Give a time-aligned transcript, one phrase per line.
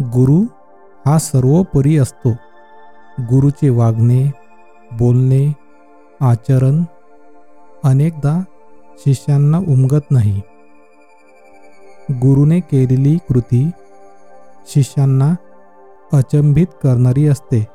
[0.00, 0.44] गुरु
[1.06, 2.30] हा सर्वोपरी असतो.
[3.20, 4.30] गुरुचे वागणे
[4.92, 5.52] बोलणे
[6.20, 6.82] आचरण
[7.84, 8.42] अनेकदा
[8.98, 10.40] शिष्यांना उमगत नाही.
[12.10, 13.70] गुरुने केलेली कृती
[14.66, 15.34] शिष्यांना
[16.12, 17.66] अचंबित करणारी असते.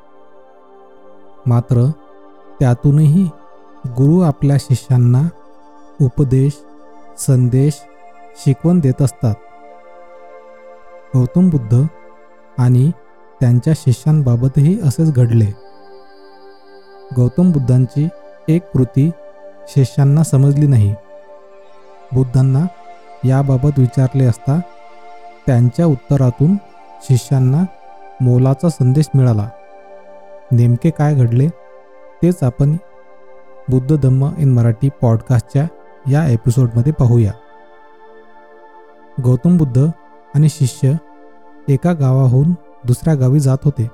[1.46, 1.90] मात्र
[2.60, 3.28] त्यातूनही
[3.86, 5.22] गुरु आपल्या शिष्यांना
[6.00, 6.64] उपदेश
[7.18, 7.82] संदेश
[8.36, 9.34] शिकवण देत असतात.
[11.14, 11.82] गौतम बुद्ध
[12.62, 12.90] आणि
[13.40, 15.46] त्यांच्या शिष्यांबाबतही असेच घडले.
[17.16, 18.08] गौतम बुद्धांची
[18.48, 19.10] एक कृती
[19.68, 20.94] शिष्यांना समजली नाही.
[22.12, 22.64] बुद्धांना
[23.24, 24.60] याबाबत विचारले असता
[25.46, 26.54] त्यांच्या उत्तरातून
[27.02, 27.62] शिष्यांना
[28.20, 29.48] मोलाचा संदेश मिळाला.
[30.52, 31.48] नेमके काय घडले
[32.22, 32.76] तेच आपण
[33.68, 35.66] बुद्ध धम्म इन मराठी पॉडकास्टच्या
[36.10, 37.32] या एपिसोडमध्ये पाहूया.
[39.24, 39.86] गौतम बुद्ध
[40.34, 40.92] आणि शिष्य
[41.68, 42.52] एका गावाहून
[42.86, 43.90] दुसऱ्या गावी जात होते.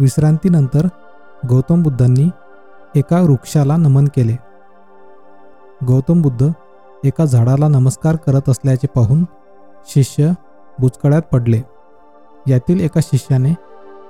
[0.00, 0.86] विश्रांतीनंतर
[1.48, 2.30] गौतम बुद्धांनी
[2.94, 4.36] एका वृक्षाला नमन केले.
[5.86, 6.48] गौतम बुद्ध
[7.04, 9.24] एका झाडाला नमस्कार करत असल्याचे पाहून
[9.86, 10.32] शिष्य
[10.78, 11.62] बुचकळ्यात पडले.
[12.46, 13.50] यातील एका शिष्याने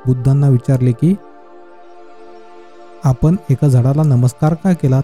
[0.06, 1.14] बुद्धांना विचारले की
[3.04, 5.02] आपण एका झाडाला नमस्कार का केलात?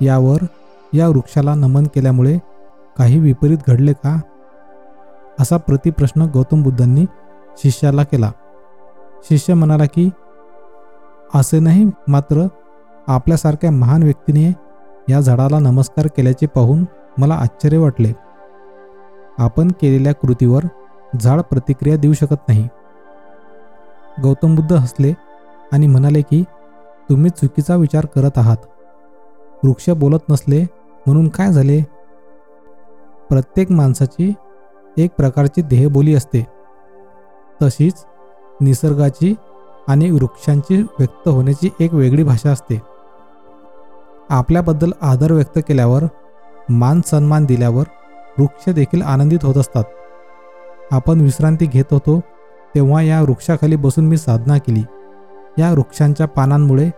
[0.00, 0.44] यावर
[0.92, 2.38] या वृक्षाला नमन केल्यामुळे
[2.98, 4.20] काही विपरीत घडले का?
[5.40, 7.04] असा प्रतिप्रश्न गौतम बुद्धांनी
[7.58, 8.30] शिष्याला केला.
[9.24, 10.10] शिष्य म्हणाला की
[11.34, 12.46] असे नाही मात्र
[13.06, 14.52] आपल्यासारख्या महान व्यक्तीने
[15.12, 16.84] या झाडाला नमस्कार केल्याचे पाहून
[17.18, 18.12] मला आश्चर्य वाटले.
[19.38, 20.62] आपण केलेल्या कृतीवर
[21.20, 22.68] झाड प्रतिक्रिया देऊ शकत नाही.
[24.22, 25.12] गौतम बुद्ध हसले
[25.72, 26.44] आणि म्हणाले की
[27.10, 28.56] तुम्ही चुकीचा विचार करत आहात.
[29.64, 30.62] वृक्ष बोलत नसले
[31.06, 31.82] म्हणून काय झाले?
[33.28, 34.32] प्रत्येक माणसाची
[34.96, 36.46] एक प्रकारची देहबोली असते.
[37.62, 38.04] तशीच
[38.60, 39.34] निसर्गाची
[39.88, 42.82] आणि वृक्षांची व्यक्त होण्याची एक वेगळी भाषा असते.
[44.30, 46.02] आपल्याबद्दल आदर व्यक्त केल्यावर
[46.68, 47.84] मान सन्मान दिल्यावर
[48.38, 49.84] वृक्ष देखील आनंदित होत असतात.
[50.90, 52.20] आपण विश्रांती घेत होतो
[52.74, 54.82] तेव्हा या वृक्षाखाली बसून मी साधना केली.
[55.58, 56.90] या वृक्षांच्या पानांमुळे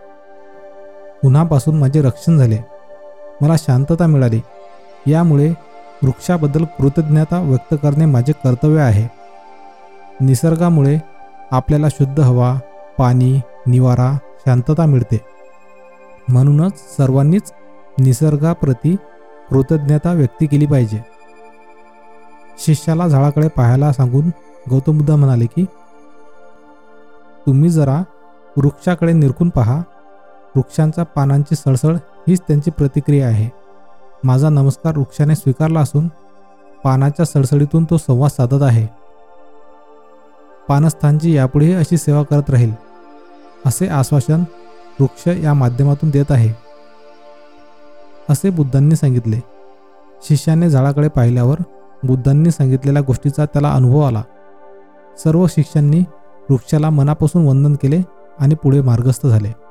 [1.25, 2.57] उन्हापासून माझे रक्षण झाले.
[3.41, 4.41] मला शांतता मिळाली.
[5.07, 5.53] यामुळे
[6.05, 9.07] वृक्षाबद्दल कृतज्ञता व्यक्त करणे माझे कर्तव्य आहे.
[10.21, 10.97] निसर्गामुळे
[11.51, 12.59] आपल्याला शुद्ध हवा
[12.97, 15.21] पाणी निवारा शांतता मिळते.
[16.29, 17.51] म्हणूनच सर्वांनीच
[17.99, 18.95] निसर्गाप्रती
[19.49, 21.01] कृतज्ञता व्यक्त केली पाहिजे.
[22.57, 24.29] शिष्याला झाडाकडे पाहायला सांगून
[24.69, 25.65] गौतम बुद्ध म्हणाले की
[27.45, 28.03] तुम्ही जरा
[28.57, 29.81] वृक्षाकडे निरखून पहा.
[30.55, 33.64] वृक्षांच्या पानांची सळसळ हीच त्यांची प्रतिक्रिया आहे.
[34.25, 36.07] माझा नमस्कार वृक्षाने स्वीकारला असून
[36.83, 38.87] पानाच्या सळसळीतून तो संवाद साधत आहे.
[40.69, 42.71] पानस्थानची यापुढेही अशी सेवा करत राहील
[43.65, 44.43] असे आश्वासन
[44.99, 46.53] वृक्ष या माध्यमातून देत आहे.
[48.29, 49.39] असे बुद्धांनी सांगितले.
[50.23, 51.57] शिष्याने झाडाकडे पाहिल्यावर
[52.03, 54.23] बुद्धांनी सांगितलेल्या गोष्टीचा त्याला अनुभव आला.
[55.23, 56.03] सर्व शिष्यांनी
[56.49, 58.01] वृक्षाला मनापासून वंदन केले
[58.39, 59.64] आणि पुढे मार्गस्थ झाले.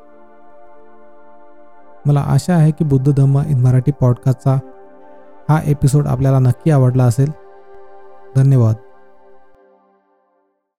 [2.06, 4.58] मला आशा आहे की बुद्ध धम्म इन मराठी पॉडकास्टचा
[5.48, 7.30] हा एपिसोड आपल्याला नक्की आवडला असेल.
[8.36, 8.74] धन्यवाद.